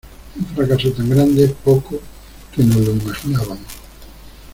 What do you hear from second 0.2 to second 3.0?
Un fracaso tan grande poco que nos lo